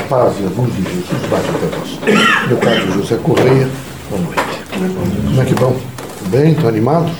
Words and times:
paz 0.00 0.34
e 0.40 0.44
a 0.44 0.48
luz 0.48 0.74
de 0.74 0.82
Jesus 0.82 1.26
baixe 1.30 1.48
até 1.50 1.66
vós. 1.76 2.48
Meu 2.48 2.56
caro 2.58 2.92
José 2.92 3.16
Correia, 3.16 3.68
boa 4.10 4.22
noite. 4.22 4.42
Como 5.24 5.42
é 5.42 5.44
que 5.44 5.54
vão? 5.54 5.76
Bem? 6.28 6.52
Estão 6.52 6.68
animados? 6.68 7.12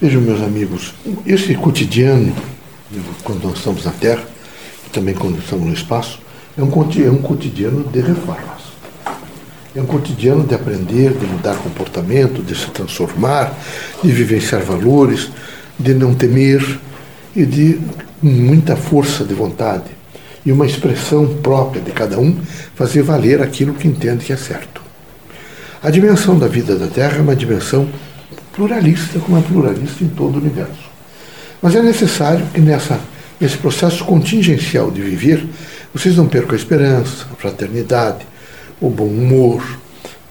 Vejam, 0.00 0.20
meus 0.20 0.42
amigos, 0.42 0.94
esse 1.24 1.54
cotidiano, 1.54 2.34
quando 3.24 3.44
nós 3.44 3.58
estamos 3.58 3.84
na 3.84 3.92
Terra, 3.92 4.24
e 4.86 4.90
também 4.90 5.14
quando 5.14 5.38
estamos 5.38 5.66
no 5.66 5.72
espaço, 5.72 6.20
é 6.56 6.60
é 6.60 7.10
um 7.10 7.22
cotidiano 7.22 7.84
de 7.84 8.00
reformas. 8.00 8.66
É 9.74 9.80
um 9.80 9.86
cotidiano 9.86 10.44
de 10.44 10.54
aprender, 10.54 11.12
de 11.12 11.26
mudar 11.26 11.54
comportamento, 11.56 12.42
de 12.42 12.54
se 12.54 12.70
transformar, 12.70 13.52
de 14.02 14.10
vivenciar 14.10 14.62
valores, 14.62 15.30
de 15.78 15.94
não 15.94 16.14
temer 16.14 16.78
e 17.34 17.44
de 17.44 17.80
muita 18.22 18.74
força 18.76 19.24
de 19.24 19.34
vontade 19.34 19.95
e 20.46 20.52
uma 20.52 20.64
expressão 20.64 21.26
própria 21.42 21.82
de 21.82 21.90
cada 21.90 22.18
um 22.20 22.38
fazer 22.76 23.02
valer 23.02 23.42
aquilo 23.42 23.74
que 23.74 23.88
entende 23.88 24.24
que 24.24 24.32
é 24.32 24.36
certo. 24.36 24.80
A 25.82 25.90
dimensão 25.90 26.38
da 26.38 26.46
vida 26.46 26.76
da 26.76 26.86
Terra 26.86 27.18
é 27.18 27.20
uma 27.20 27.34
dimensão 27.34 27.88
pluralista, 28.52 29.18
como 29.18 29.36
é 29.36 29.42
pluralista 29.42 30.04
em 30.04 30.08
todo 30.08 30.36
o 30.36 30.38
universo. 30.38 30.88
Mas 31.60 31.74
é 31.74 31.82
necessário 31.82 32.46
que 32.54 32.60
nessa, 32.60 33.00
nesse 33.40 33.58
processo 33.58 34.04
contingencial 34.04 34.90
de 34.90 35.02
viver, 35.02 35.44
vocês 35.92 36.16
não 36.16 36.28
percam 36.28 36.52
a 36.52 36.56
esperança, 36.56 37.26
a 37.32 37.36
fraternidade, 37.36 38.24
o 38.80 38.88
bom 38.88 39.06
humor, 39.06 39.62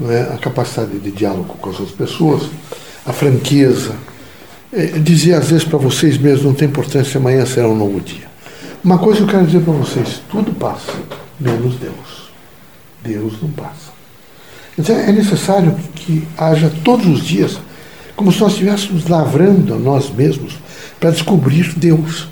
é? 0.09 0.33
a 0.33 0.37
capacidade 0.37 0.97
de 0.97 1.11
diálogo 1.11 1.57
com 1.59 1.69
as 1.69 1.79
outras 1.79 1.97
pessoas, 1.97 2.49
a 3.05 3.11
franqueza. 3.11 3.95
É, 4.71 4.85
dizer 4.99 5.33
às 5.33 5.49
vezes 5.49 5.63
para 5.63 5.77
vocês 5.77 6.17
mesmos, 6.17 6.43
não 6.43 6.53
tem 6.53 6.67
importância, 6.67 7.17
amanhã 7.19 7.45
será 7.45 7.67
um 7.67 7.75
novo 7.75 7.99
dia. 7.99 8.34
Uma 8.85 8.99
coisa 8.99 9.21
eu 9.21 9.25
quero 9.25 9.47
dizer 9.47 9.61
para 9.61 9.73
vocês: 9.73 10.21
tudo 10.29 10.53
passa, 10.53 10.93
menos 11.39 11.73
Deus. 11.77 12.29
Deus 13.03 13.33
não 13.41 13.49
passa. 13.49 13.91
Então 14.77 14.95
é 14.95 15.11
necessário 15.11 15.75
que 15.95 16.27
haja 16.37 16.71
todos 16.83 17.07
os 17.07 17.25
dias, 17.25 17.57
como 18.15 18.31
se 18.31 18.39
nós 18.41 18.51
estivéssemos 18.51 19.07
lavrando 19.07 19.73
a 19.73 19.77
nós 19.77 20.11
mesmos 20.11 20.59
para 20.99 21.09
descobrir 21.09 21.73
Deus. 21.75 22.27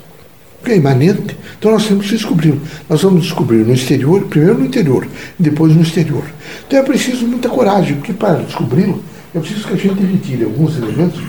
Porque 0.60 0.70
é 0.70 0.76
imanente, 0.76 1.36
então 1.58 1.72
nós 1.72 1.88
temos 1.88 2.06
que 2.06 2.12
descobrir. 2.12 2.56
Nós 2.88 3.02
vamos 3.02 3.24
descobrir 3.24 3.66
no 3.66 3.74
exterior, 3.74 4.22
primeiro 4.26 4.60
no 4.60 4.66
interior, 4.66 5.08
depois 5.36 5.74
no 5.74 5.82
exterior. 5.82 6.22
Então 6.68 6.78
é 6.78 6.82
preciso 6.82 7.26
muita 7.26 7.48
coragem, 7.48 7.96
porque 7.96 8.12
para 8.12 8.44
descobri-lo, 8.44 9.02
é 9.34 9.40
preciso 9.40 9.66
que 9.66 9.74
a 9.74 9.76
gente 9.76 10.00
retire 10.04 10.44
alguns 10.44 10.76
elementos 10.76 11.20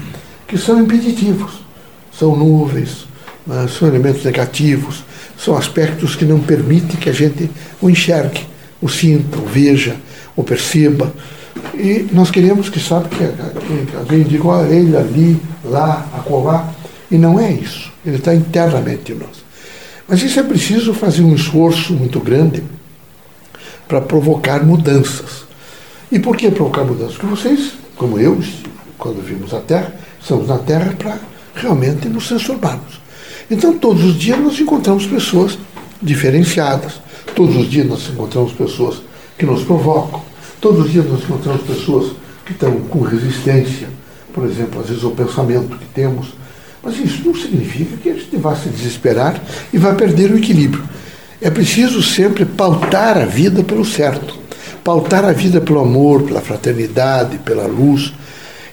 que 0.47 0.55
são 0.55 0.79
impeditivos. 0.79 1.65
São 2.11 2.35
nuvens, 2.35 3.07
né, 3.45 3.67
são 3.67 3.87
elementos 3.87 4.23
negativos, 4.23 5.03
são 5.37 5.57
aspectos 5.57 6.15
que 6.15 6.25
não 6.25 6.39
permitem 6.39 6.97
que 6.97 7.09
a 7.09 7.13
gente 7.13 7.49
o 7.81 7.89
enxergue, 7.89 8.45
o 8.81 8.89
sinta, 8.89 9.37
o 9.37 9.45
veja, 9.45 9.95
o 10.35 10.43
perceba. 10.43 11.13
E 11.73 12.07
nós 12.11 12.31
queremos 12.31 12.69
que 12.69 12.79
sabe 12.79 13.09
que, 13.09 13.17
que 13.85 13.95
alguém 13.95 14.23
diga, 14.23 14.47
olha, 14.47 14.73
ele 14.73 14.95
ali, 14.95 15.39
lá, 15.63 16.05
acolá. 16.13 16.73
E 17.09 17.17
não 17.17 17.39
é 17.39 17.51
isso. 17.51 17.91
Ele 18.05 18.17
está 18.17 18.33
internamente 18.33 19.11
em 19.11 19.15
nós. 19.15 19.43
Mas 20.07 20.21
isso 20.21 20.39
é 20.39 20.43
preciso 20.43 20.93
fazer 20.93 21.23
um 21.23 21.33
esforço 21.33 21.93
muito 21.93 22.19
grande 22.19 22.63
para 23.87 24.01
provocar 24.01 24.63
mudanças. 24.63 25.45
E 26.11 26.19
por 26.19 26.35
que 26.37 26.49
provocar 26.51 26.83
mudanças? 26.83 27.15
Porque 27.15 27.35
vocês, 27.35 27.73
como 27.95 28.19
eu, 28.19 28.39
quando 28.97 29.23
vimos 29.23 29.53
a 29.53 29.59
Terra, 29.59 29.93
estamos 30.21 30.47
na 30.47 30.57
Terra 30.59 30.93
para 30.97 31.17
realmente 31.55 32.07
nos 32.07 32.27
transformarmos. 32.27 33.04
Então, 33.49 33.77
todos 33.77 34.03
os 34.03 34.15
dias 34.17 34.39
nós 34.39 34.59
encontramos 34.59 35.05
pessoas 35.05 35.57
diferenciadas, 36.01 36.93
todos 37.35 37.55
os 37.55 37.69
dias 37.69 37.85
nós 37.85 38.09
encontramos 38.09 38.53
pessoas 38.53 39.01
que 39.37 39.45
nos 39.45 39.63
provocam, 39.63 40.21
todos 40.59 40.85
os 40.85 40.91
dias 40.91 41.05
nós 41.07 41.23
encontramos 41.23 41.61
pessoas 41.61 42.13
que 42.43 42.53
estão 42.53 42.71
com 42.81 43.01
resistência, 43.01 43.87
por 44.33 44.45
exemplo, 44.45 44.81
às 44.81 44.89
vezes 44.89 45.03
ao 45.03 45.11
pensamento 45.11 45.77
que 45.77 45.85
temos. 45.93 46.29
Mas 46.81 46.97
isso 46.97 47.21
não 47.23 47.35
significa 47.35 47.97
que 47.97 48.09
a 48.09 48.13
gente 48.13 48.35
vá 48.37 48.55
se 48.55 48.69
desesperar 48.69 49.39
e 49.71 49.77
vá 49.77 49.93
perder 49.93 50.31
o 50.31 50.37
equilíbrio. 50.37 50.83
É 51.39 51.51
preciso 51.51 52.01
sempre 52.01 52.45
pautar 52.45 53.15
a 53.17 53.25
vida 53.25 53.63
pelo 53.63 53.85
certo, 53.85 54.39
pautar 54.83 55.23
a 55.23 55.31
vida 55.31 55.61
pelo 55.61 55.81
amor, 55.81 56.23
pela 56.23 56.41
fraternidade, 56.41 57.37
pela 57.39 57.67
luz, 57.67 58.11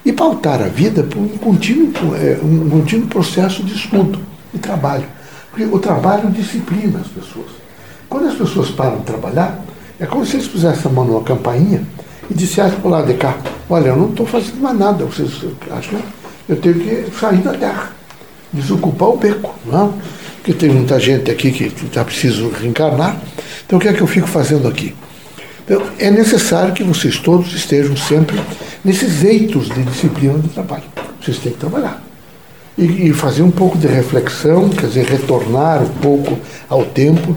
e 0.03 0.11
pautar 0.11 0.63
a 0.63 0.67
vida 0.67 1.03
por 1.03 1.19
um 1.19 1.29
contínuo, 1.29 2.15
é, 2.15 2.39
um 2.43 2.69
contínuo 2.69 3.07
processo 3.07 3.63
de 3.63 3.73
estudo 3.75 4.32
e 4.53 4.57
trabalho. 4.57 5.05
Porque 5.49 5.65
o 5.65 5.79
trabalho 5.79 6.31
disciplina 6.31 6.99
as 6.99 7.07
pessoas. 7.07 7.51
Quando 8.09 8.27
as 8.27 8.35
pessoas 8.35 8.69
param 8.71 8.97
de 8.99 9.05
trabalhar, 9.05 9.59
é 9.99 10.05
como 10.05 10.25
se 10.25 10.37
eles 10.37 10.47
pusessem 10.47 10.91
a 10.91 10.93
mão 10.93 11.05
numa 11.05 11.23
campainha 11.23 11.83
e 12.29 12.33
dissessem 12.33 12.79
para 12.79 12.87
o 12.87 12.91
lado 12.91 13.07
de 13.07 13.13
cá, 13.15 13.37
olha, 13.69 13.89
eu 13.89 13.95
não 13.95 14.09
estou 14.09 14.25
fazendo 14.25 14.61
mais 14.61 14.77
nada, 14.77 15.05
vocês 15.05 15.29
acham 15.71 15.99
eu 16.47 16.57
tenho 16.57 16.75
que 16.75 17.11
sair 17.17 17.37
da 17.37 17.53
terra, 17.53 17.91
desocupar 18.51 19.09
o 19.09 19.17
beco, 19.17 19.55
não 19.65 19.85
é? 19.85 19.89
Porque 20.37 20.53
tem 20.53 20.69
muita 20.69 20.99
gente 20.99 21.31
aqui 21.31 21.51
que 21.51 21.85
está 21.85 22.03
preciso 22.03 22.49
reencarnar, 22.49 23.17
então 23.65 23.77
o 23.79 23.81
que 23.81 23.87
é 23.87 23.93
que 23.93 24.01
eu 24.01 24.07
fico 24.07 24.27
fazendo 24.27 24.67
aqui? 24.67 24.93
Então, 25.63 25.81
é 25.97 26.11
necessário 26.11 26.73
que 26.73 26.83
vocês 26.83 27.17
todos 27.17 27.53
estejam 27.53 27.95
sempre 27.95 28.37
nesses 28.83 29.23
eitos 29.23 29.69
de 29.69 29.81
disciplina 29.83 30.37
de 30.39 30.49
trabalho. 30.49 30.83
Vocês 31.21 31.37
têm 31.37 31.53
que 31.53 31.59
trabalhar 31.59 32.03
e, 32.77 33.09
e 33.09 33.13
fazer 33.13 33.43
um 33.43 33.51
pouco 33.51 33.77
de 33.77 33.87
reflexão, 33.87 34.69
quer 34.69 34.87
dizer, 34.87 35.05
retornar 35.05 35.83
um 35.83 35.89
pouco 35.89 36.39
ao 36.69 36.85
tempo, 36.85 37.35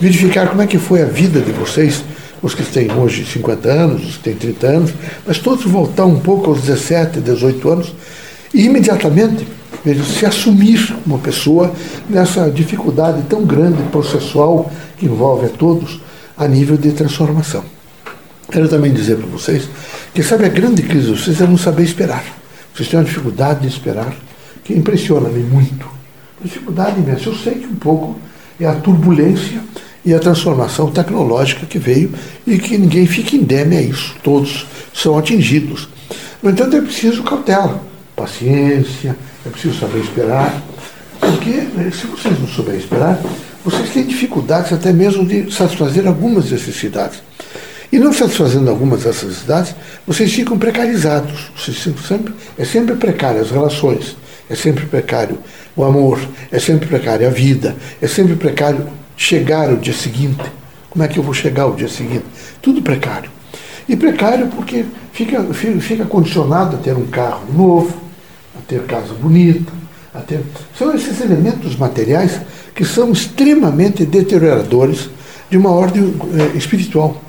verificar 0.00 0.48
como 0.48 0.62
é 0.62 0.66
que 0.66 0.78
foi 0.78 1.02
a 1.02 1.06
vida 1.06 1.40
de 1.40 1.52
vocês, 1.52 2.04
os 2.42 2.54
que 2.54 2.62
têm 2.62 2.92
hoje 2.92 3.24
50 3.24 3.68
anos, 3.68 4.06
os 4.06 4.16
que 4.16 4.24
têm 4.24 4.34
30 4.34 4.66
anos, 4.66 4.94
mas 5.26 5.38
todos 5.38 5.64
voltar 5.64 6.04
um 6.04 6.20
pouco 6.20 6.50
aos 6.50 6.60
17, 6.60 7.20
18 7.20 7.68
anos 7.70 7.94
e 8.52 8.66
imediatamente 8.66 9.46
se 10.18 10.24
assumir 10.24 10.94
uma 11.06 11.18
pessoa 11.18 11.72
nessa 12.08 12.50
dificuldade 12.50 13.22
tão 13.28 13.44
grande 13.44 13.82
processual 13.90 14.70
que 14.98 15.06
envolve 15.06 15.46
a 15.46 15.48
todos 15.50 16.00
a 16.36 16.46
nível 16.48 16.76
de 16.76 16.92
transformação. 16.92 17.64
Quero 18.50 18.68
também 18.68 18.92
dizer 18.92 19.16
para 19.16 19.26
vocês 19.26 19.68
que 20.12 20.22
sabe 20.22 20.44
a 20.44 20.48
grande 20.48 20.82
crise 20.82 21.12
de 21.12 21.18
vocês 21.18 21.40
é 21.40 21.46
não 21.46 21.58
saber 21.58 21.82
esperar. 21.82 22.24
Vocês 22.74 22.88
têm 22.88 22.98
uma 22.98 23.04
dificuldade 23.04 23.60
de 23.60 23.68
esperar 23.68 24.14
que 24.64 24.72
impressiona-me 24.72 25.42
muito. 25.42 25.86
Dificuldade 26.42 26.98
imensa. 26.98 27.28
Eu 27.28 27.34
sei 27.34 27.54
que 27.54 27.66
um 27.66 27.76
pouco 27.76 28.18
é 28.58 28.66
a 28.66 28.74
turbulência 28.74 29.60
e 30.04 30.12
a 30.12 30.18
transformação 30.18 30.90
tecnológica 30.90 31.66
que 31.66 31.78
veio 31.78 32.12
e 32.46 32.58
que 32.58 32.76
ninguém 32.76 33.06
fica 33.06 33.36
indemne 33.36 33.76
a 33.76 33.82
isso. 33.82 34.14
Todos 34.22 34.66
são 34.92 35.18
atingidos. 35.18 35.88
No 36.42 36.50
entanto, 36.50 36.76
é 36.76 36.80
preciso 36.80 37.22
cautela, 37.22 37.82
paciência, 38.16 39.16
é 39.46 39.48
preciso 39.48 39.78
saber 39.78 40.00
esperar. 40.00 40.62
Porque 41.20 41.50
né, 41.50 41.90
se 41.90 42.06
vocês 42.06 42.38
não 42.38 42.46
souberem 42.48 42.80
esperar, 42.80 43.20
vocês 43.64 43.90
têm 43.90 44.04
dificuldades 44.04 44.72
até 44.72 44.92
mesmo 44.92 45.24
de 45.24 45.50
satisfazer 45.50 46.06
algumas 46.06 46.50
necessidades. 46.50 47.22
E 47.90 47.98
não 47.98 48.12
satisfazendo 48.12 48.68
algumas 48.68 49.04
dessas 49.04 49.28
necessidades, 49.28 49.74
vocês 50.06 50.32
ficam 50.32 50.58
precarizados. 50.58 51.50
Vocês 51.56 51.78
sempre, 51.78 52.34
é 52.58 52.64
sempre 52.64 52.96
precário 52.96 53.40
as 53.40 53.50
relações 53.50 54.16
é 54.48 54.54
sempre 54.54 54.86
precário 54.86 55.38
o 55.76 55.84
amor, 55.84 56.20
é 56.50 56.58
sempre 56.58 56.86
precário 56.86 57.26
a 57.26 57.30
vida, 57.30 57.76
é 58.00 58.06
sempre 58.06 58.36
precário 58.36 58.86
chegar 59.16 59.72
o 59.72 59.76
dia 59.76 59.94
seguinte. 59.94 60.42
Como 60.90 61.04
é 61.04 61.08
que 61.08 61.18
eu 61.18 61.22
vou 61.22 61.34
chegar 61.34 61.66
o 61.66 61.74
dia 61.74 61.88
seguinte? 61.88 62.24
Tudo 62.62 62.82
precário. 62.82 63.30
E 63.88 63.96
precário 63.96 64.46
porque 64.48 64.84
fica, 65.12 65.42
fica 65.80 66.04
condicionado 66.04 66.76
a 66.76 66.78
ter 66.78 66.96
um 66.96 67.06
carro 67.06 67.52
novo, 67.52 67.94
a 68.56 68.60
ter 68.66 68.82
casa 68.82 69.12
bonita, 69.14 69.72
a 70.14 70.20
ter... 70.20 70.40
São 70.78 70.94
esses 70.94 71.20
elementos 71.20 71.76
materiais 71.76 72.40
que 72.74 72.84
são 72.84 73.12
extremamente 73.12 74.04
deterioradores 74.04 75.10
de 75.50 75.56
uma 75.56 75.70
ordem 75.70 76.14
eh, 76.34 76.56
espiritual. 76.56 77.20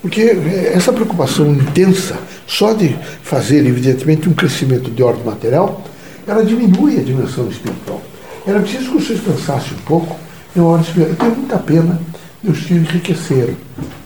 Porque 0.00 0.20
eh, 0.20 0.72
essa 0.74 0.92
preocupação 0.92 1.50
intensa, 1.50 2.18
só 2.46 2.72
de 2.72 2.96
fazer, 3.22 3.66
evidentemente, 3.66 4.28
um 4.28 4.34
crescimento 4.34 4.90
de 4.90 5.02
ordem 5.02 5.24
material, 5.24 5.82
ela 6.26 6.44
diminui 6.44 6.98
a 6.98 7.02
dimensão 7.02 7.48
espiritual. 7.48 8.02
Era 8.46 8.60
preciso 8.60 8.90
que 8.92 9.02
vocês 9.02 9.20
pensassem 9.20 9.72
um 9.72 9.82
pouco 9.82 10.18
uma 10.54 10.66
ordem 10.66 10.86
espiritual. 10.86 11.10
Eu 11.10 11.16
tenho 11.16 11.36
muita 11.36 11.58
pena 11.58 12.00
de 12.42 12.50
os 12.50 12.58
filhos 12.58 12.88
enriquecerem. 12.88 13.56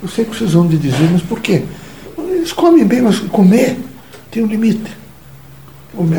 Eu 0.03 0.09
sei 0.09 0.25
que 0.25 0.37
vocês 0.37 0.53
vão 0.53 0.65
me 0.65 0.77
dizer, 0.77 1.09
mas 1.11 1.23
por 1.23 1.41
quê? 1.41 1.65
Eles 2.17 2.53
comem 2.53 2.85
bem, 2.85 3.03
mas 3.03 3.19
comer 3.19 3.79
tem 4.31 4.43
um 4.43 4.47
limite. 4.47 4.97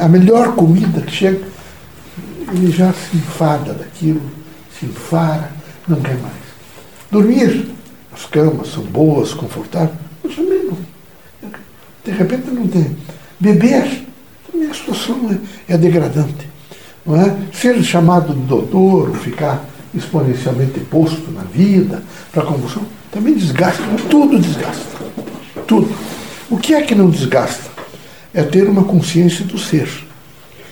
A 0.01 0.07
melhor 0.07 0.55
comida 0.55 1.01
que 1.01 1.11
chega, 1.11 1.41
ele 2.51 2.71
já 2.71 2.91
se 2.91 3.15
enfada 3.15 3.73
daquilo, 3.73 4.21
se 4.77 4.85
enfara, 4.85 5.51
não 5.87 6.01
quer 6.01 6.17
mais. 6.17 6.33
Dormir, 7.09 7.69
as 8.11 8.25
camas 8.25 8.69
são 8.69 8.83
boas, 8.83 9.33
confortáveis, 9.33 9.97
mas 10.23 10.35
também 10.35 10.65
não. 10.65 10.77
De 12.03 12.11
repente 12.11 12.49
não 12.51 12.67
tem. 12.67 12.97
Beber, 13.39 14.05
a 14.69 14.73
situação 14.73 15.39
é, 15.67 15.73
é 15.73 15.77
degradante. 15.77 16.49
Não 17.05 17.15
é? 17.15 17.35
Ser 17.53 17.81
chamado 17.83 18.33
de 18.33 18.41
doutor, 18.41 19.09
ou 19.09 19.15
ficar 19.15 19.65
exponencialmente 19.93 20.79
posto 20.81 21.31
na 21.31 21.43
vida, 21.43 22.03
para 22.31 22.43
convulsão, 22.43 22.83
também 23.11 23.33
desgasta, 23.33 23.83
tudo 24.09 24.39
desgasta. 24.39 24.99
Tudo. 25.65 25.89
O 26.49 26.57
que 26.57 26.73
é 26.73 26.81
que 26.81 26.95
não 26.95 27.09
desgasta? 27.09 27.69
É 28.33 28.43
ter 28.43 28.67
uma 28.67 28.83
consciência 28.83 29.43
do 29.45 29.57
ser. 29.57 29.89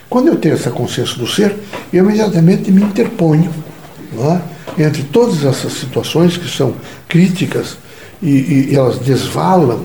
Quando 0.10 0.28
eu 0.28 0.36
tenho 0.36 0.56
essa 0.56 0.70
consciência 0.70 1.18
do 1.18 1.28
ser, 1.28 1.56
eu 1.92 2.04
imediatamente 2.04 2.72
me 2.72 2.82
interponho 2.82 3.52
é? 4.78 4.84
entre 4.84 5.04
todas 5.04 5.44
essas 5.44 5.74
situações 5.74 6.38
que 6.38 6.48
são 6.48 6.76
críticas 7.08 7.78
e, 8.22 8.70
e 8.72 8.76
elas 8.76 9.00
desvalam 9.00 9.84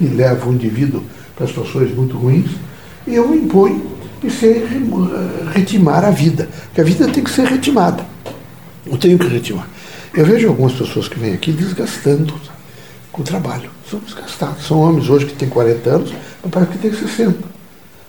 e 0.00 0.06
levam 0.06 0.50
o 0.50 0.54
indivíduo 0.54 1.02
para 1.36 1.46
situações 1.46 1.94
muito 1.94 2.16
ruins, 2.16 2.50
eu 3.14 3.34
imponho 3.34 3.98
e 4.22 4.30
sei 4.30 4.64
retimar 5.54 6.04
a 6.04 6.10
vida. 6.10 6.48
Porque 6.66 6.80
a 6.80 6.84
vida 6.84 7.08
tem 7.08 7.22
que 7.22 7.30
ser 7.30 7.46
retimada. 7.46 8.04
Eu 8.86 8.96
tenho 8.96 9.18
que 9.18 9.26
retimar. 9.26 9.68
Eu 10.14 10.24
vejo 10.24 10.48
algumas 10.48 10.72
pessoas 10.72 11.08
que 11.08 11.18
vêm 11.18 11.34
aqui 11.34 11.52
desgastando 11.52 12.34
com 13.12 13.22
o 13.22 13.24
trabalho. 13.24 13.70
São 13.88 14.00
desgastados. 14.00 14.66
São 14.66 14.80
homens 14.80 15.08
hoje 15.08 15.26
que 15.26 15.34
têm 15.34 15.48
40 15.48 15.90
anos, 15.90 16.12
mas 16.42 16.52
parece 16.52 16.72
que 16.72 16.78
têm 16.78 16.92
60 16.92 17.58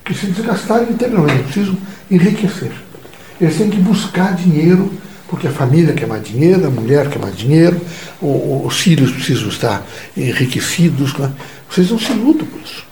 que 0.09 0.15
se 0.15 0.25
desgastarem 0.25 0.89
integralmente, 0.89 1.43
precisam 1.43 1.77
enriquecer. 2.09 2.71
Eles 3.39 3.55
têm 3.57 3.69
que 3.69 3.77
buscar 3.77 4.35
dinheiro, 4.35 4.91
porque 5.27 5.47
a 5.47 5.51
família 5.51 5.93
quer 5.93 6.07
mais 6.07 6.23
dinheiro, 6.23 6.65
a 6.65 6.69
mulher 6.71 7.07
quer 7.09 7.19
mais 7.19 7.37
dinheiro, 7.37 7.79
os 8.19 8.75
filhos 8.75 9.11
precisam 9.11 9.49
estar 9.49 9.85
enriquecidos. 10.17 11.13
Né? 11.13 11.31
Vocês 11.69 11.91
não 11.91 11.99
se 11.99 12.11
lutam 12.13 12.47
por 12.47 12.59
isso. 12.59 12.83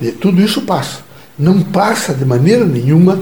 E 0.00 0.10
tudo 0.10 0.42
isso 0.42 0.62
passa. 0.62 1.05
Não 1.38 1.62
passa 1.62 2.14
de 2.14 2.24
maneira 2.24 2.64
nenhuma 2.64 3.20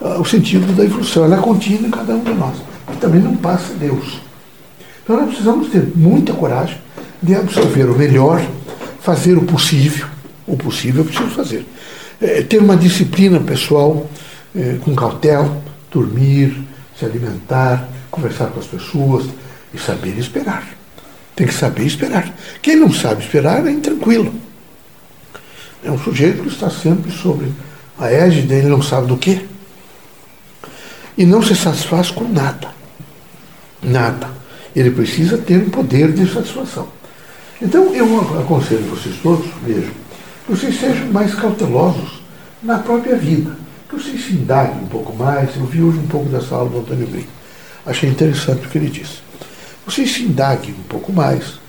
uh, 0.00 0.20
o 0.20 0.24
sentido 0.24 0.74
da 0.76 0.84
evolução. 0.84 1.24
Ela 1.24 1.36
é 1.36 1.40
contínua 1.40 1.88
em 1.88 1.90
cada 1.90 2.14
um 2.14 2.22
de 2.22 2.34
nós. 2.34 2.56
E 2.92 2.96
também 2.96 3.20
não 3.20 3.36
passa 3.36 3.72
Deus. 3.74 4.20
Então 5.02 5.16
nós 5.16 5.28
precisamos 5.28 5.68
ter 5.68 5.92
muita 5.94 6.32
coragem 6.32 6.78
de 7.22 7.34
absorver 7.34 7.84
o 7.84 7.96
melhor, 7.96 8.44
fazer 9.00 9.36
o 9.36 9.42
possível. 9.42 10.06
O 10.46 10.56
possível 10.56 11.02
eu 11.02 11.06
preciso 11.06 11.30
fazer 11.30 11.66
é, 12.20 12.42
ter 12.42 12.58
uma 12.58 12.76
disciplina 12.76 13.40
pessoal 13.40 14.08
é, 14.54 14.76
com 14.82 14.94
cautela, 14.94 15.62
dormir, 15.90 16.56
se 16.98 17.04
alimentar, 17.04 17.88
conversar 18.10 18.46
com 18.46 18.60
as 18.60 18.66
pessoas 18.66 19.26
e 19.72 19.78
saber 19.78 20.18
esperar. 20.18 20.66
Tem 21.36 21.46
que 21.46 21.54
saber 21.54 21.84
esperar. 21.84 22.32
Quem 22.62 22.76
não 22.76 22.92
sabe 22.92 23.22
esperar 23.22 23.66
é 23.66 23.70
intranquilo. 23.70 24.32
É 25.84 25.90
um 25.90 25.98
sujeito 25.98 26.42
que 26.42 26.48
está 26.48 26.70
sempre 26.70 27.12
sobre 27.12 27.52
a 27.98 28.10
égide, 28.10 28.52
ele 28.52 28.68
não 28.68 28.82
sabe 28.82 29.06
do 29.06 29.16
que. 29.16 29.46
E 31.16 31.24
não 31.24 31.42
se 31.42 31.54
satisfaz 31.54 32.10
com 32.10 32.24
nada. 32.24 32.68
Nada. 33.82 34.28
Ele 34.74 34.90
precisa 34.90 35.38
ter 35.38 35.58
um 35.58 35.70
poder 35.70 36.12
de 36.12 36.26
satisfação. 36.32 36.88
Então 37.60 37.94
eu 37.94 38.40
aconselho 38.40 38.82
vocês 38.84 39.16
todos, 39.22 39.46
vejam, 39.62 39.92
vocês 40.48 40.78
sejam 40.78 41.06
mais 41.12 41.34
cautelosos 41.34 42.22
na 42.62 42.78
própria 42.78 43.16
vida. 43.16 43.56
Que 43.88 43.96
vocês 43.96 44.24
se 44.24 44.32
indaguem 44.32 44.82
um 44.82 44.86
pouco 44.86 45.14
mais. 45.14 45.54
Eu 45.54 45.66
vi 45.66 45.82
hoje 45.82 45.98
um 45.98 46.06
pouco 46.06 46.28
dessa 46.28 46.54
aula 46.54 46.70
do 46.70 46.78
Antônio 46.78 47.06
Brito. 47.06 47.28
Achei 47.86 48.08
interessante 48.08 48.66
o 48.66 48.70
que 48.70 48.78
ele 48.78 48.88
disse. 48.88 49.18
Vocês 49.86 50.10
se 50.10 50.22
indaguem 50.22 50.74
um 50.74 50.82
pouco 50.84 51.12
mais. 51.12 51.60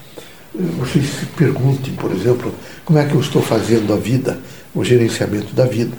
Vocês 0.80 1.06
se 1.06 1.26
perguntem, 1.26 1.94
por 1.96 2.12
exemplo, 2.12 2.54
como 2.86 2.98
é 3.00 3.06
que 3.06 3.14
eu 3.14 3.20
estou 3.20 3.42
fazendo 3.42 3.94
a 3.94 3.98
vida, 3.98 4.40
o 4.74 4.84
gerenciamento 4.84 5.54
da 5.54 5.66
vida. 5.66 5.96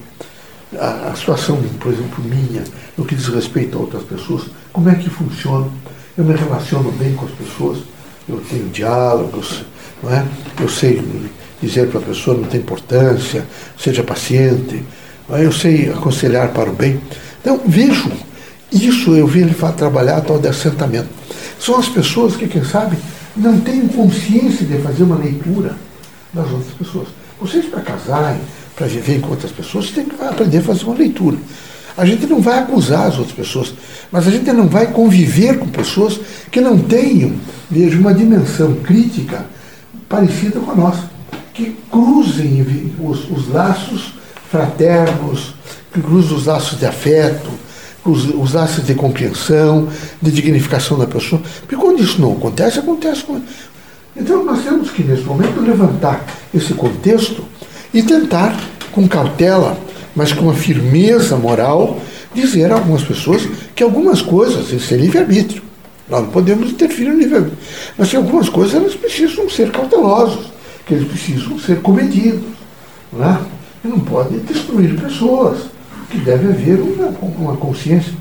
A, 0.79 1.11
a 1.11 1.15
situação, 1.15 1.63
por 1.79 1.93
exemplo, 1.93 2.25
minha, 2.25 2.65
no 2.97 3.05
que 3.05 3.15
diz 3.15 3.29
respeito 3.29 3.77
a 3.77 3.81
outras 3.81 4.03
pessoas, 4.05 4.45
como 4.73 4.89
é 4.89 4.95
que 4.95 5.11
funciona? 5.11 5.69
Eu 6.17 6.25
me 6.25 6.35
relaciono 6.35 6.91
bem 6.93 7.15
com 7.15 7.27
as 7.27 7.33
pessoas, 7.33 7.79
eu 8.29 8.41
tenho 8.49 8.69
diálogos, 8.71 9.65
não 10.03 10.11
é? 10.11 10.25
eu 10.61 10.69
sei 10.69 11.03
dizer 11.61 11.89
para 11.89 12.01
a 12.01 12.03
pessoa 12.03 12.37
não 12.37 12.45
tem 12.45 12.61
importância, 12.61 13.47
seja 13.79 14.03
paciente. 14.03 14.83
Eu 15.29 15.51
sei 15.51 15.91
aconselhar 15.91 16.53
para 16.53 16.71
o 16.71 16.73
bem. 16.73 17.01
Então, 17.41 17.61
vejo, 17.67 18.11
isso 18.73 19.15
eu 19.17 19.27
vi 19.27 19.41
ele 19.41 19.55
trabalhar 19.77 20.21
tal 20.21 20.39
de 20.39 20.49
assentamento. 20.49 21.09
São 21.59 21.79
as 21.79 21.89
pessoas 21.89 22.37
que, 22.37 22.47
quem 22.47 22.65
sabe, 22.65 22.97
não 23.37 23.61
têm 23.61 23.87
consciência 23.89 24.67
de 24.67 24.79
fazer 24.79 25.03
uma 25.03 25.17
leitura 25.17 25.77
das 26.33 26.51
outras 26.51 26.75
pessoas. 26.75 27.09
Vocês, 27.41 27.67
para 27.67 27.81
casarem, 27.81 28.41
para 28.75 28.87
viver 28.87 29.21
com 29.21 29.31
outras 29.31 29.53
pessoas, 29.53 29.91
têm 29.91 30.05
que 30.05 30.15
aprender 30.23 30.59
a 30.59 30.63
fazer 30.63 30.85
uma 30.85 30.97
leitura. 30.97 31.37
A 31.97 32.05
gente 32.05 32.27
não 32.27 32.41
vai 32.41 32.59
acusar 32.59 33.07
as 33.07 33.19
outras 33.19 33.35
pessoas, 33.35 33.75
mas 34.13 34.27
a 34.27 34.31
gente 34.31 34.51
não 34.53 34.69
vai 34.69 34.93
conviver 34.93 35.59
com 35.59 35.67
pessoas 35.67 36.21
que 36.51 36.61
não 36.61 36.79
tenham, 36.79 37.33
veja, 37.71 37.99
uma 37.99 38.13
dimensão 38.13 38.75
crítica 38.77 39.47
parecida 40.09 40.61
com 40.61 40.71
a 40.71 40.75
nossa 40.75 41.17
que 41.55 41.75
cruzem 41.91 42.93
os, 43.01 43.31
os 43.31 43.49
laços 43.49 44.13
fraternos, 44.51 45.55
que 45.91 46.03
cruzem 46.03 46.37
os 46.37 46.45
laços 46.45 46.79
de 46.79 46.85
afeto, 46.85 47.49
os, 48.11 48.27
os, 48.35 48.53
laços 48.53 48.85
de 48.85 48.95
compreensão, 48.95 49.89
de 50.21 50.31
dignificação 50.31 50.99
da 50.99 51.07
pessoa. 51.07 51.41
Porque 51.61 51.77
quando 51.77 52.03
isso 52.03 52.21
não 52.21 52.33
acontece, 52.33 52.79
acontece 52.79 53.25
com. 53.25 53.41
Então 54.17 54.45
nós 54.45 54.63
temos 54.63 54.91
que, 54.91 55.03
nesse 55.03 55.23
momento, 55.23 55.61
levantar 55.61 56.25
esse 56.55 56.73
contexto 56.75 57.45
e 57.93 58.03
tentar, 58.03 58.59
com 58.93 59.07
cautela, 59.07 59.79
mas 60.15 60.33
com 60.33 60.43
uma 60.43 60.55
firmeza 60.55 61.37
moral, 61.37 62.01
dizer 62.35 62.73
a 62.73 62.75
algumas 62.75 63.03
pessoas 63.03 63.47
que 63.75 63.83
algumas 63.83 64.23
coisas, 64.23 64.73
isso 64.73 64.95
é 64.95 64.97
livre-arbítrio. 64.97 65.63
Nós 66.09 66.23
não 66.23 66.31
podemos 66.31 66.71
interferir 66.71 67.11
no 67.11 67.19
livre-arbítrio. 67.19 67.59
Mas 67.99 68.11
que 68.11 68.17
algumas 68.17 68.49
coisas 68.49 68.75
elas 68.75 68.95
precisam 68.95 69.51
ser 69.51 69.71
cautelosas 69.71 70.57
que 70.87 70.95
eles 70.95 71.09
precisam 71.09 71.59
ser 71.59 71.83
comedidos. 71.83 72.45
Né? 73.13 73.45
E 73.85 73.89
não 73.89 74.01
podem 74.01 74.39
destruir 74.39 74.99
pessoas, 74.99 75.65
que 76.11 76.19
deve 76.19 76.49
haver 76.49 76.81
uma, 76.81 77.09
uma 77.39 77.57
consciência. 77.57 78.13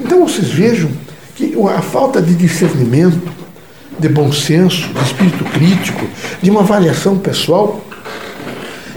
Então 0.00 0.26
vocês 0.26 0.48
vejam 0.48 0.90
que 1.34 1.54
a 1.68 1.80
falta 1.80 2.20
de 2.20 2.34
discernimento, 2.34 3.20
de 3.98 4.08
bom 4.08 4.32
senso, 4.32 4.88
de 4.88 5.02
espírito 5.02 5.44
crítico, 5.44 6.06
de 6.40 6.50
uma 6.50 6.60
avaliação 6.60 7.18
pessoal, 7.18 7.80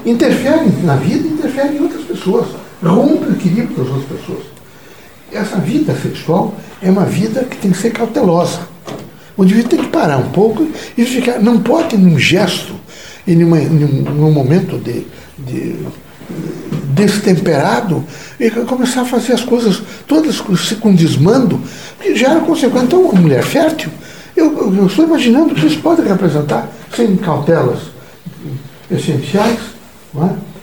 interfere 0.06 0.70
na 0.84 0.96
vida 0.96 1.28
interfere 1.28 1.78
em 1.78 1.82
outras 1.82 2.04
pessoas, 2.04 2.48
rompe 2.84 3.26
o 3.26 3.34
equilíbrio 3.34 3.78
das 3.78 3.88
outras 3.88 4.20
pessoas. 4.20 4.44
Essa 5.32 5.58
vida 5.58 5.96
sexual 5.96 6.56
é 6.82 6.90
uma 6.90 7.06
vida 7.06 7.44
que 7.44 7.58
tem 7.58 7.72
que 7.72 7.78
ser 7.78 7.92
cautelosa. 7.92 8.60
O 9.38 9.44
indivíduo 9.44 9.70
tem 9.70 9.80
que 9.80 9.88
parar 9.88 10.18
um 10.18 10.30
pouco 10.30 10.68
e 10.98 11.06
ficar, 11.06 11.40
não 11.40 11.60
pode, 11.60 11.98
num 11.98 12.18
gesto, 12.18 12.74
e 13.28 13.36
num, 13.36 14.32
momento 14.32 14.78
de, 14.78 15.06
de 15.38 15.76
destemperado, 16.96 18.04
e 18.40 18.50
começar 18.50 19.02
a 19.02 19.06
fazer 19.06 19.34
as 19.34 19.44
coisas 19.44 19.82
todas 20.08 20.40
com 20.40 20.96
desmando, 20.96 21.62
que 22.02 22.16
já 22.16 22.32
era 22.32 22.40
consequência. 22.40 22.86
Então, 22.86 23.02
uma 23.02 23.22
mulher 23.22 23.44
fértil, 23.44 23.92
eu, 24.36 24.76
eu 24.76 24.88
estou 24.88 25.06
imaginando 25.06 25.54
que 25.54 25.68
isso 25.68 25.80
pode 25.80 26.02
representar, 26.02 26.70
sem 26.96 27.16
cautelas 27.18 27.80
essenciais, 28.90 29.60
não 30.14 30.26
é? 30.26 30.56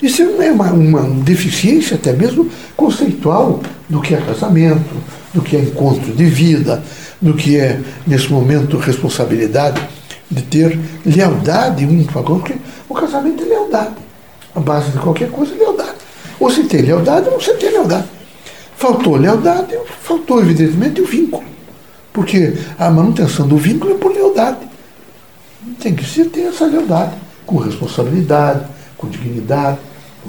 Isso 0.00 0.22
é 0.22 0.52
uma, 0.52 0.72
uma 0.72 1.02
deficiência 1.22 1.96
até 1.96 2.12
mesmo 2.12 2.48
conceitual 2.76 3.60
do 3.88 4.00
que 4.00 4.14
é 4.14 4.20
casamento, 4.20 4.94
do 5.34 5.42
que 5.42 5.56
é 5.56 5.60
encontro 5.60 6.12
de 6.12 6.24
vida, 6.24 6.82
do 7.20 7.34
que 7.34 7.56
é, 7.56 7.80
nesse 8.06 8.30
momento, 8.30 8.78
responsabilidade 8.78 9.80
de 10.30 10.42
ter 10.42 10.78
lealdade 11.04 11.84
um 11.84 12.04
com 12.04 12.20
o 12.20 12.22
outro, 12.22 12.38
porque 12.38 12.54
o 12.88 12.94
casamento 12.94 13.42
é 13.42 13.46
lealdade. 13.46 14.07
A 14.54 14.60
base 14.60 14.90
de 14.90 14.98
qualquer 14.98 15.30
coisa 15.30 15.54
é 15.54 15.58
lealdade. 15.58 15.94
Ou 16.40 16.50
se 16.50 16.64
tem 16.64 16.82
lealdade, 16.82 17.28
ou 17.28 17.40
você 17.40 17.54
tem 17.54 17.70
lealdade. 17.70 18.06
Faltou 18.76 19.16
lealdade, 19.16 19.76
faltou, 20.02 20.40
evidentemente, 20.40 21.00
o 21.00 21.06
vínculo. 21.06 21.44
Porque 22.12 22.54
a 22.78 22.90
manutenção 22.90 23.46
do 23.46 23.56
vínculo 23.56 23.94
é 23.94 23.98
por 23.98 24.12
lealdade. 24.12 24.68
Tem 25.80 25.94
que 25.94 26.04
se 26.04 26.24
ter 26.24 26.42
essa 26.42 26.66
lealdade, 26.66 27.12
com 27.44 27.58
responsabilidade, 27.58 28.64
com 28.96 29.08
dignidade, 29.08 29.78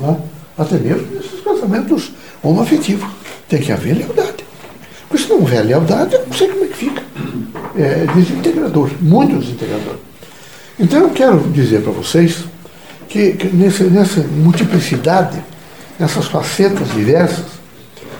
é? 0.03 0.15
até 0.57 0.77
mesmo 0.77 1.07
nesses 1.13 1.41
casamentos 1.41 2.11
homoafetivos. 2.43 3.09
Tem 3.47 3.59
que 3.59 3.71
haver 3.71 3.97
lealdade. 3.97 4.45
Porque 5.07 5.23
se 5.23 5.29
não 5.29 5.39
houver 5.39 5.63
lealdade, 5.63 6.15
eu 6.15 6.25
não 6.25 6.33
sei 6.33 6.47
como 6.49 6.65
é 6.65 6.67
que 6.67 6.75
fica 6.75 7.03
é, 7.75 8.05
desintegrador, 8.13 8.89
muito 9.01 9.39
desintegrador. 9.39 9.95
Então 10.79 10.99
eu 10.99 11.09
quero 11.09 11.39
dizer 11.51 11.81
para 11.81 11.91
vocês 11.91 12.45
que, 13.09 13.33
que 13.33 13.47
nessa, 13.47 13.83
nessa 13.85 14.21
multiplicidade, 14.21 15.43
nessas 15.99 16.27
facetas 16.27 16.91
diversas, 16.93 17.45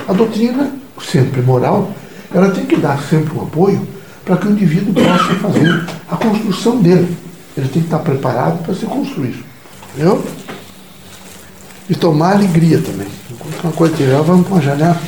a 0.08 0.14
doutrina, 0.14 0.72
sempre 1.00 1.42
moral, 1.42 1.92
ela 2.34 2.50
tem 2.50 2.66
que 2.66 2.76
dar 2.76 3.00
sempre 3.04 3.38
um 3.38 3.44
apoio 3.44 3.88
para 4.26 4.36
que 4.38 4.48
o 4.48 4.52
indivíduo 4.52 4.94
possa 4.94 5.36
fazer 5.36 5.86
a 6.10 6.18
construção 6.18 6.82
dele. 6.82 7.16
Ele 7.56 7.68
tem 7.68 7.82
que 7.82 7.88
estar 7.88 8.00
preparado 8.00 8.64
para 8.64 8.74
se 8.74 8.86
construir. 8.86 9.44
Entendeu? 9.94 10.24
E 11.90 11.96
tomar 11.96 12.34
alegria 12.34 12.80
também. 12.80 13.08
Uma 13.64 13.74
coisa 13.74 13.96
que 13.96 14.04
vamos 14.04 14.48
com 14.48 14.58
a 14.58 14.62
janela. 14.62 15.00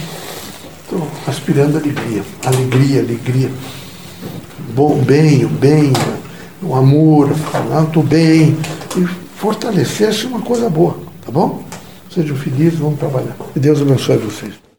Estou 0.83 1.07
aspirando 1.27 1.77
alegria, 1.77 2.23
alegria, 2.45 3.01
alegria. 3.01 3.51
Bom, 4.73 4.97
bem, 4.97 5.45
o 5.45 5.49
bem, 5.49 5.93
o 6.61 6.75
amor, 6.75 7.29
do 7.91 8.01
bem. 8.01 8.57
E 8.97 9.20
fortalecer-se 9.41 10.27
uma 10.27 10.39
coisa 10.39 10.69
boa, 10.69 10.95
tá 11.25 11.31
bom? 11.31 11.63
Sejam 12.13 12.35
felizes, 12.35 12.77
vamos 12.77 12.99
trabalhar. 12.99 13.35
Que 13.51 13.59
Deus 13.59 13.81
abençoe 13.81 14.17
vocês. 14.17 14.70